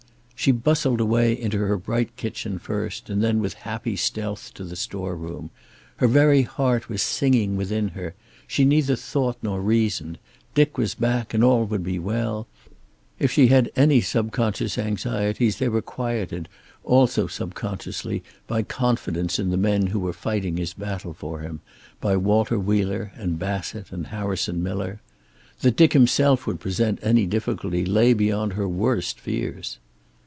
[0.33, 4.75] She bustled away, into her bright kitchen first, and then with happy stealth to the
[4.75, 5.51] store room.
[5.97, 8.15] Her very heart was singing within her.
[8.47, 10.17] She neither thought nor reasoned.
[10.55, 12.47] Dick was back, and all would be well.
[13.19, 16.49] If she had any subconscious anxieties they were quieted,
[16.83, 21.61] also subconsciously, by confidence in the men who were fighting his battle for him,
[21.99, 25.01] by Walter Wheeler and Bassett and Harrison Miller.
[25.59, 29.77] That Dick himself would present any difficulty lay beyond her worst fears.